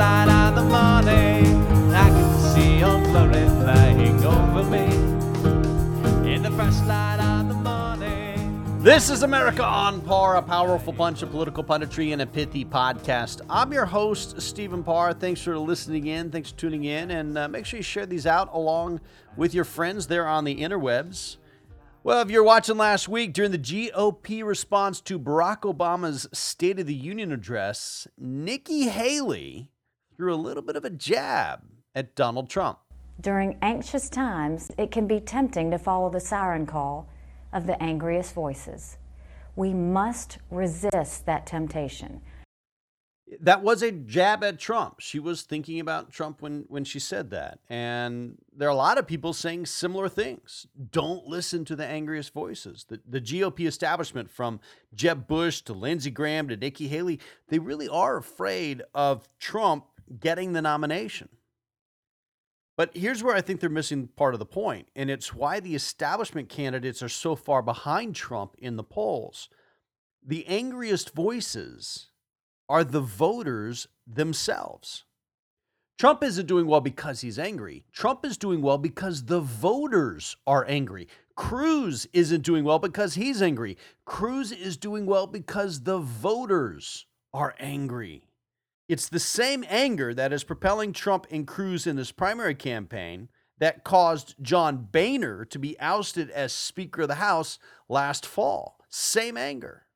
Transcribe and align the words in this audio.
light 0.00 0.30
of 0.30 0.54
the 0.54 0.62
morning, 0.62 1.44
I 1.92 2.08
can 2.08 2.30
see 2.54 2.78
your 2.78 2.98
glory 3.02 3.46
flying 3.60 4.24
over 4.24 4.64
me. 4.64 4.86
In 6.34 6.42
the 6.42 6.50
first 6.52 6.86
light. 6.86 7.10
This 8.82 9.10
is 9.10 9.22
America 9.22 9.62
on 9.62 10.00
Par, 10.00 10.36
a 10.36 10.42
powerful 10.42 10.94
bunch 10.94 11.20
of 11.20 11.30
political 11.30 11.62
punditry 11.62 12.14
and 12.14 12.22
a 12.22 12.26
pithy 12.26 12.64
podcast. 12.64 13.42
I'm 13.50 13.74
your 13.74 13.84
host, 13.84 14.40
Stephen 14.40 14.82
Parr. 14.82 15.12
Thanks 15.12 15.42
for 15.42 15.58
listening 15.58 16.06
in. 16.06 16.30
Thanks 16.30 16.50
for 16.50 16.56
tuning 16.56 16.84
in. 16.84 17.10
And 17.10 17.36
uh, 17.36 17.46
make 17.46 17.66
sure 17.66 17.76
you 17.76 17.82
share 17.82 18.06
these 18.06 18.26
out 18.26 18.48
along 18.54 19.02
with 19.36 19.52
your 19.52 19.64
friends 19.64 20.06
there 20.06 20.26
on 20.26 20.44
the 20.44 20.62
interwebs. 20.62 21.36
Well, 22.02 22.22
if 22.22 22.30
you're 22.30 22.42
watching 22.42 22.78
last 22.78 23.06
week 23.06 23.34
during 23.34 23.50
the 23.50 23.58
GOP 23.58 24.42
response 24.42 25.02
to 25.02 25.18
Barack 25.18 25.60
Obama's 25.60 26.26
State 26.32 26.80
of 26.80 26.86
the 26.86 26.94
Union 26.94 27.32
address, 27.32 28.08
Nikki 28.16 28.88
Haley 28.88 29.68
threw 30.20 30.34
a 30.34 30.36
little 30.36 30.62
bit 30.62 30.76
of 30.76 30.84
a 30.84 30.90
jab 30.90 31.62
at 31.94 32.14
Donald 32.14 32.50
Trump. 32.50 32.78
During 33.22 33.56
anxious 33.62 34.10
times, 34.10 34.70
it 34.76 34.90
can 34.90 35.06
be 35.06 35.18
tempting 35.18 35.70
to 35.70 35.78
follow 35.78 36.10
the 36.10 36.20
siren 36.20 36.66
call 36.66 37.08
of 37.54 37.66
the 37.66 37.82
angriest 37.82 38.34
voices. 38.34 38.98
We 39.56 39.72
must 39.72 40.36
resist 40.50 41.24
that 41.24 41.46
temptation. 41.46 42.20
That 43.40 43.62
was 43.62 43.82
a 43.82 43.92
jab 43.92 44.42
at 44.42 44.58
Trump. 44.58 45.00
She 45.00 45.20
was 45.20 45.42
thinking 45.42 45.78
about 45.80 46.10
Trump 46.10 46.42
when, 46.42 46.64
when 46.68 46.84
she 46.84 46.98
said 46.98 47.30
that. 47.30 47.60
And 47.70 48.38
there 48.54 48.68
are 48.68 48.72
a 48.72 48.74
lot 48.74 48.98
of 48.98 49.06
people 49.06 49.32
saying 49.32 49.66
similar 49.66 50.08
things. 50.08 50.66
Don't 50.90 51.26
listen 51.26 51.64
to 51.66 51.76
the 51.76 51.86
angriest 51.86 52.34
voices. 52.34 52.84
The, 52.88 53.00
the 53.08 53.20
GOP 53.20 53.66
establishment, 53.66 54.30
from 54.30 54.60
Jeb 54.94 55.28
Bush 55.28 55.60
to 55.62 55.72
Lindsey 55.72 56.10
Graham 56.10 56.48
to 56.48 56.56
Nikki 56.56 56.88
Haley, 56.88 57.20
they 57.48 57.60
really 57.60 57.88
are 57.88 58.16
afraid 58.16 58.82
of 58.94 59.28
Trump 59.38 59.84
getting 60.18 60.52
the 60.52 60.62
nomination. 60.62 61.28
But 62.76 62.96
here's 62.96 63.22
where 63.22 63.36
I 63.36 63.42
think 63.42 63.60
they're 63.60 63.68
missing 63.68 64.08
part 64.16 64.34
of 64.34 64.40
the 64.40 64.46
point, 64.46 64.88
and 64.96 65.10
it's 65.10 65.34
why 65.34 65.60
the 65.60 65.74
establishment 65.74 66.48
candidates 66.48 67.02
are 67.02 67.10
so 67.10 67.36
far 67.36 67.62
behind 67.62 68.14
Trump 68.14 68.54
in 68.58 68.76
the 68.76 68.82
polls. 68.82 69.50
The 70.26 70.46
angriest 70.46 71.14
voices 71.14 72.08
are 72.68 72.84
the 72.84 73.00
voters 73.00 73.86
themselves. 74.06 75.04
Trump 75.98 76.22
isn't 76.22 76.46
doing 76.46 76.66
well 76.66 76.80
because 76.80 77.20
he's 77.20 77.38
angry. 77.38 77.84
Trump 77.92 78.24
is 78.24 78.38
doing 78.38 78.62
well 78.62 78.78
because 78.78 79.26
the 79.26 79.40
voters 79.40 80.34
are 80.46 80.64
angry. 80.66 81.06
Cruz 81.36 82.06
isn't 82.14 82.40
doing 82.42 82.64
well 82.64 82.78
because 82.78 83.14
he's 83.14 83.42
angry. 83.42 83.76
Cruz 84.06 84.52
is 84.52 84.78
doing 84.78 85.04
well 85.04 85.26
because 85.26 85.82
the 85.82 85.98
voters 85.98 87.04
are 87.34 87.54
angry. 87.58 88.29
It's 88.90 89.08
the 89.08 89.20
same 89.20 89.64
anger 89.68 90.12
that 90.14 90.32
is 90.32 90.42
propelling 90.42 90.92
Trump 90.92 91.28
and 91.30 91.46
Cruz 91.46 91.86
in 91.86 91.94
this 91.94 92.10
primary 92.10 92.56
campaign 92.56 93.28
that 93.60 93.84
caused 93.84 94.34
John 94.42 94.88
Boehner 94.90 95.44
to 95.44 95.60
be 95.60 95.78
ousted 95.78 96.28
as 96.28 96.52
Speaker 96.52 97.02
of 97.02 97.08
the 97.08 97.14
House 97.14 97.60
last 97.88 98.26
fall. 98.26 98.80
Same 98.88 99.36
anger. 99.36 99.86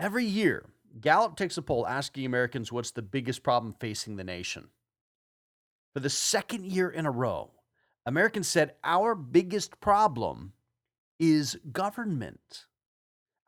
Every 0.00 0.24
year, 0.24 0.66
Gallup 1.00 1.36
takes 1.36 1.56
a 1.56 1.62
poll 1.62 1.86
asking 1.86 2.26
Americans 2.26 2.72
what's 2.72 2.90
the 2.90 3.02
biggest 3.02 3.44
problem 3.44 3.72
facing 3.78 4.16
the 4.16 4.24
nation. 4.24 4.70
For 5.94 6.00
the 6.00 6.10
second 6.10 6.66
year 6.66 6.90
in 6.90 7.06
a 7.06 7.12
row, 7.12 7.52
Americans 8.04 8.48
said 8.48 8.74
our 8.82 9.14
biggest 9.14 9.78
problem 9.78 10.54
is 11.20 11.56
government. 11.70 12.64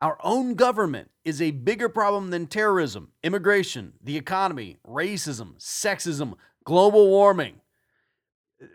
Our 0.01 0.17
own 0.23 0.55
government 0.55 1.11
is 1.23 1.41
a 1.41 1.51
bigger 1.51 1.87
problem 1.87 2.31
than 2.31 2.47
terrorism, 2.47 3.11
immigration, 3.23 3.93
the 4.03 4.17
economy, 4.17 4.77
racism, 4.87 5.57
sexism, 5.59 6.33
global 6.63 7.07
warming 7.09 7.61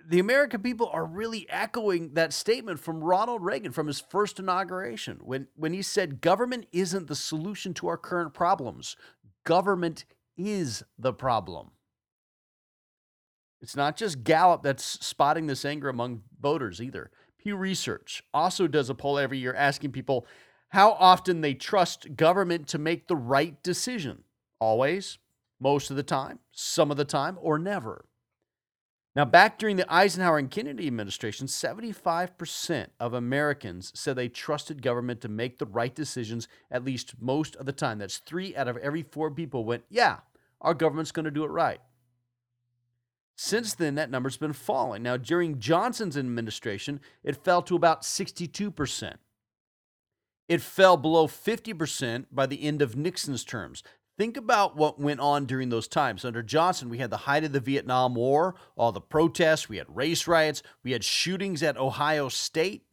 the 0.07 0.19
American 0.19 0.63
people 0.63 0.89
are 0.93 1.05
really 1.05 1.47
echoing 1.49 2.15
that 2.15 2.33
statement 2.33 2.81
from 2.81 3.03
Ronald 3.03 3.43
Reagan 3.43 3.73
from 3.73 3.87
his 3.87 4.01
first 4.01 4.39
inauguration 4.39 5.19
when, 5.23 5.49
when 5.55 5.73
he 5.73 5.83
said, 5.83 6.21
Government 6.21 6.67
isn't 6.73 7.07
the 7.07 7.15
solution 7.15 7.75
to 7.75 7.89
our 7.89 7.97
current 7.97 8.35
problems, 8.35 8.97
government 9.45 10.05
is 10.37 10.83
the 10.99 11.13
problem. 11.13 11.71
It's 13.61 13.77
not 13.77 13.97
just 13.97 14.23
Gallup 14.23 14.63
that's 14.63 14.85
spotting 14.85 15.47
this 15.47 15.65
anger 15.65 15.89
among 15.89 16.23
voters 16.41 16.81
either. 16.81 17.11
Pew 17.39 17.57
Research 17.57 18.23
also 18.35 18.67
does 18.67 18.91
a 18.91 18.95
poll 18.95 19.19
every 19.19 19.39
year 19.39 19.55
asking 19.55 19.93
people 19.93 20.27
how 20.77 20.93
often 21.01 21.41
they 21.41 21.55
trust 21.55 22.17
government 22.17 22.69
to 22.69 22.77
make 22.77 23.09
the 23.09 23.17
right 23.17 23.63
decision. 23.63 24.25
Always, 24.61 25.17
most 25.59 25.89
of 25.89 25.97
the 25.97 26.03
time, 26.03 26.39
some 26.53 26.91
of 26.91 26.99
the 26.99 27.05
time, 27.07 27.39
or 27.41 27.59
never. 27.59 28.05
Now, 29.15 29.25
back 29.25 29.59
during 29.59 29.77
the 29.77 29.91
Eisenhower 29.91 30.37
and 30.37 30.51
Kennedy 30.51 30.87
administration, 30.87 31.47
75% 31.47 32.89
of 33.01 33.15
Americans 33.15 33.91
said 33.95 34.17
they 34.17 34.29
trusted 34.29 34.83
government 34.83 35.23
to 35.23 35.31
make 35.31 35.57
the 35.57 35.65
right 35.65 35.95
decisions 35.95 36.47
at 36.71 36.85
least 36.85 37.15
most 37.19 37.57
of 37.57 37.65
the 37.65 37.73
time. 37.73 37.97
That's 37.97 38.19
three 38.19 38.55
out 38.55 38.69
of 38.69 38.77
every 38.77 39.03
four 39.03 39.31
people 39.31 39.65
went, 39.65 39.85
yeah, 39.89 40.19
our 40.61 40.75
government's 40.75 41.11
going 41.11 41.25
to 41.25 41.31
do 41.31 41.45
it 41.45 41.51
right. 41.51 41.81
Since 43.35 43.73
then, 43.73 43.95
that 43.95 44.11
number's 44.11 44.37
been 44.37 44.53
falling. 44.53 45.03
Now, 45.03 45.17
during 45.17 45.59
Johnson's 45.59 46.19
administration, 46.19 47.01
it 47.25 47.43
fell 47.43 47.63
to 47.63 47.77
about 47.77 48.03
62%. 48.03 49.15
It 50.49 50.61
fell 50.61 50.97
below 50.97 51.27
50% 51.27 52.27
by 52.31 52.47
the 52.47 52.63
end 52.63 52.83
of 52.83 52.97
Nixon's 52.97 53.45
terms. 53.45 53.83
Think 54.19 54.37
about 54.37 54.77
what 54.77 54.99
went 54.99 55.21
on 55.21 55.45
during 55.45 55.69
those 55.69 55.89
times. 55.89 56.25
Under 56.25 56.43
Johnson, 56.43 56.89
we 56.89 56.99
had 56.99 57.11
the 57.11 57.19
height 57.19 57.45
of 57.45 57.53
the 57.53 57.61
Vietnam 57.61 58.15
War, 58.15 58.55
all 58.77 58.93
the 58.93 59.01
protests, 59.01 59.69
we 59.69 59.77
had 59.77 59.95
race 59.95 60.27
riots, 60.27 60.63
we 60.83 60.93
had 60.93 61.05
shootings 61.05 61.63
at 61.63 61.77
Ohio 61.77 62.29
State. 62.29 62.87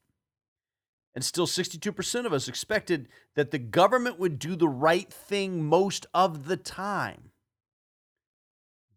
And 1.16 1.24
still, 1.24 1.46
62% 1.46 2.26
of 2.26 2.34
us 2.34 2.48
expected 2.48 3.08
that 3.36 3.52
the 3.52 3.60
government 3.60 4.20
would 4.20 4.40
do 4.40 4.56
the 4.56 4.68
right 4.68 5.14
thing 5.14 5.64
most 5.64 6.08
of 6.14 6.48
the 6.48 6.58
time. 6.58 7.30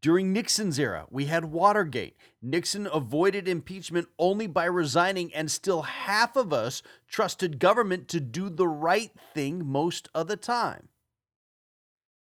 During 0.06 0.32
Nixon's 0.32 0.78
era, 0.78 1.08
we 1.10 1.24
had 1.24 1.46
Watergate. 1.46 2.16
Nixon 2.40 2.86
avoided 2.92 3.48
impeachment 3.48 4.06
only 4.20 4.46
by 4.46 4.66
resigning, 4.66 5.34
and 5.34 5.50
still 5.50 5.82
half 5.82 6.36
of 6.36 6.52
us 6.52 6.80
trusted 7.08 7.58
government 7.58 8.06
to 8.10 8.20
do 8.20 8.48
the 8.48 8.68
right 8.68 9.10
thing 9.34 9.66
most 9.66 10.08
of 10.14 10.28
the 10.28 10.36
time. 10.36 10.90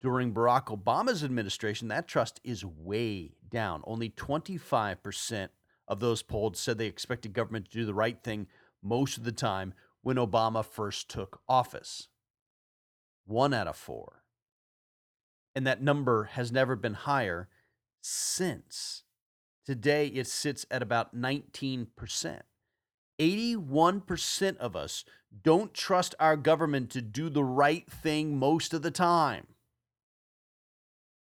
During 0.00 0.32
Barack 0.32 0.66
Obama's 0.66 1.24
administration, 1.24 1.88
that 1.88 2.06
trust 2.06 2.40
is 2.44 2.64
way 2.64 3.32
down. 3.50 3.82
Only 3.88 4.08
25% 4.08 5.48
of 5.88 5.98
those 5.98 6.22
polled 6.22 6.56
said 6.56 6.78
they 6.78 6.86
expected 6.86 7.32
government 7.32 7.64
to 7.72 7.78
do 7.78 7.84
the 7.84 7.92
right 7.92 8.22
thing 8.22 8.46
most 8.84 9.18
of 9.18 9.24
the 9.24 9.32
time 9.32 9.74
when 10.00 10.14
Obama 10.14 10.64
first 10.64 11.08
took 11.10 11.40
office. 11.48 12.06
One 13.24 13.52
out 13.52 13.66
of 13.66 13.74
four. 13.74 14.22
And 15.56 15.66
that 15.66 15.82
number 15.82 16.30
has 16.34 16.52
never 16.52 16.76
been 16.76 16.94
higher 16.94 17.48
since. 18.04 19.02
Today, 19.64 20.08
it 20.08 20.26
sits 20.26 20.66
at 20.70 20.82
about 20.82 21.16
19%. 21.16 21.86
81% 23.18 24.56
of 24.58 24.76
us 24.76 25.04
don't 25.42 25.72
trust 25.72 26.14
our 26.18 26.36
government 26.36 26.90
to 26.90 27.00
do 27.00 27.30
the 27.30 27.44
right 27.44 27.90
thing 27.90 28.38
most 28.38 28.74
of 28.74 28.82
the 28.82 28.90
time. 28.90 29.46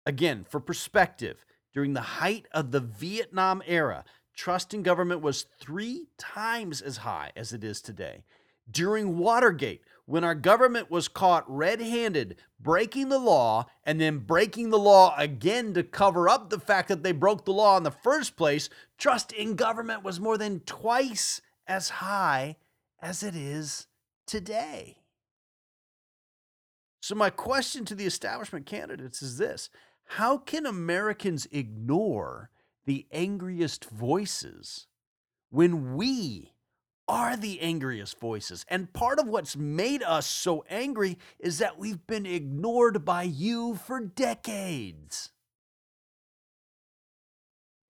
Again, 0.05 0.45
for 0.49 0.59
perspective, 0.59 1.45
during 1.73 1.93
the 1.93 2.01
height 2.01 2.47
of 2.51 2.71
the 2.71 2.79
Vietnam 2.79 3.61
era, 3.65 4.03
trust 4.35 4.73
in 4.73 4.83
government 4.83 5.21
was 5.21 5.45
three 5.59 6.07
times 6.17 6.81
as 6.81 6.97
high 6.97 7.31
as 7.35 7.53
it 7.53 7.63
is 7.63 7.81
today. 7.81 8.23
During 8.69 9.17
Watergate, 9.17 9.81
when 10.05 10.23
our 10.23 10.35
government 10.35 10.91
was 10.91 11.07
caught 11.07 11.49
red 11.49 11.79
handed 11.79 12.37
breaking 12.59 13.09
the 13.09 13.19
law 13.19 13.65
and 13.85 13.99
then 13.99 14.19
breaking 14.19 14.69
the 14.69 14.79
law 14.79 15.15
again 15.17 15.73
to 15.73 15.83
cover 15.83 16.27
up 16.27 16.49
the 16.49 16.59
fact 16.59 16.89
that 16.89 17.03
they 17.03 17.11
broke 17.11 17.45
the 17.45 17.53
law 17.53 17.77
in 17.77 17.83
the 17.83 17.91
first 17.91 18.35
place, 18.35 18.69
trust 18.97 19.31
in 19.31 19.55
government 19.55 20.03
was 20.03 20.19
more 20.19 20.37
than 20.37 20.59
twice 20.61 21.41
as 21.67 21.89
high 21.89 22.57
as 23.01 23.23
it 23.23 23.35
is 23.35 23.87
today. 24.25 24.97
So, 27.01 27.15
my 27.15 27.29
question 27.29 27.83
to 27.85 27.95
the 27.95 28.05
establishment 28.05 28.65
candidates 28.65 29.21
is 29.21 29.37
this 29.37 29.69
how 30.05 30.37
can 30.37 30.65
Americans 30.65 31.47
ignore 31.51 32.49
the 32.85 33.07
angriest 33.11 33.85
voices 33.85 34.87
when 35.49 35.95
we 35.95 36.52
are 37.07 37.35
the 37.35 37.59
angriest 37.61 38.19
voices? 38.19 38.65
And 38.69 38.91
part 38.93 39.19
of 39.19 39.27
what's 39.27 39.57
made 39.57 40.03
us 40.03 40.25
so 40.25 40.63
angry 40.69 41.17
is 41.39 41.57
that 41.59 41.77
we've 41.77 42.05
been 42.07 42.25
ignored 42.25 43.03
by 43.03 43.23
you 43.23 43.75
for 43.75 43.99
decades. 43.99 45.31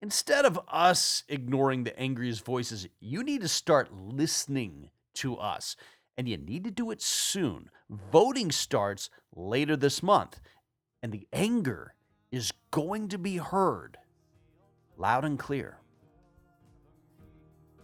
Instead 0.01 0.45
of 0.45 0.59
us 0.67 1.23
ignoring 1.29 1.83
the 1.83 1.97
angriest 1.97 2.43
voices, 2.43 2.87
you 2.99 3.23
need 3.23 3.41
to 3.41 3.47
start 3.47 3.93
listening 3.93 4.89
to 5.15 5.37
us. 5.37 5.75
And 6.17 6.27
you 6.27 6.37
need 6.37 6.63
to 6.65 6.71
do 6.71 6.91
it 6.91 7.01
soon. 7.01 7.69
Voting 8.11 8.51
starts 8.51 9.09
later 9.35 9.75
this 9.75 10.03
month. 10.03 10.39
And 11.01 11.11
the 11.11 11.27
anger 11.31 11.95
is 12.31 12.51
going 12.71 13.09
to 13.09 13.17
be 13.17 13.37
heard 13.37 13.97
loud 14.97 15.25
and 15.25 15.39
clear. 15.39 15.77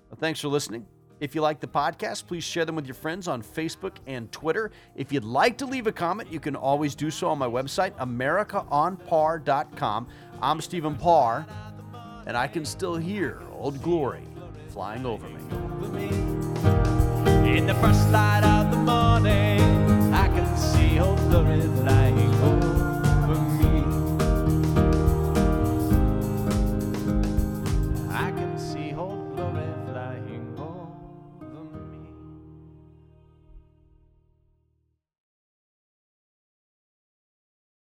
Well, 0.09 0.17
thanks 0.19 0.39
for 0.39 0.47
listening. 0.47 0.85
If 1.19 1.35
you 1.35 1.41
like 1.41 1.59
the 1.59 1.67
podcast, 1.67 2.25
please 2.27 2.43
share 2.43 2.65
them 2.65 2.75
with 2.75 2.85
your 2.85 2.95
friends 2.95 3.27
on 3.27 3.43
Facebook 3.43 3.97
and 4.07 4.31
Twitter. 4.31 4.71
If 4.95 5.11
you'd 5.11 5.25
like 5.25 5.57
to 5.57 5.65
leave 5.65 5.87
a 5.87 5.91
comment, 5.91 6.31
you 6.31 6.39
can 6.39 6.55
always 6.55 6.95
do 6.95 7.11
so 7.11 7.27
on 7.27 7.37
my 7.37 7.47
website, 7.47 7.91
AmericaOnPar.com. 7.97 10.07
I'm 10.41 10.61
Stephen 10.61 10.95
Parr, 10.95 11.45
and 12.25 12.37
I 12.37 12.47
can 12.47 12.63
still 12.63 12.95
hear 12.95 13.41
Old 13.53 13.81
Glory 13.81 14.23
flying 14.69 15.05
over 15.05 15.27
me. 15.27 15.41
In 17.57 17.67
the 17.67 17.75
first 17.75 18.09
light. 18.11 18.48